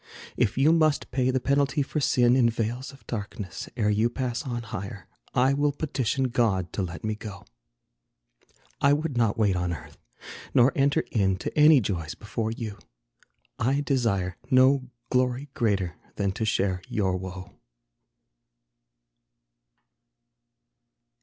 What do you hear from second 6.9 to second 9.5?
me go. I would not